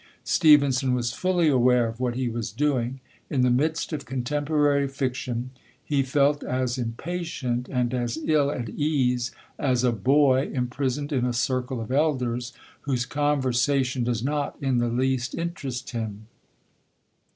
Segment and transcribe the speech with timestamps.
[0.23, 5.51] Stevenson was fully aware of what he was doing; in the midst of contemporary fiction
[5.85, 9.29] he felt as impatient and as ill at ease
[9.59, 12.51] as a boy, imprisoned in a circle of elders,
[12.81, 16.25] whose conversation does not in the least interest him.